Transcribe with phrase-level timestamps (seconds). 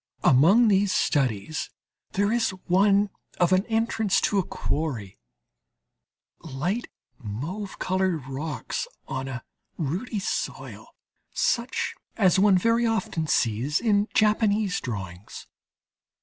[0.23, 1.69] Among these studies
[2.13, 5.19] there is one of an entrance to a quarry:
[6.39, 6.87] light
[7.19, 9.43] mauve coloured rocks on a
[9.77, 10.87] ruddy soil,
[11.35, 15.45] such as one very often sees in Japanese drawings.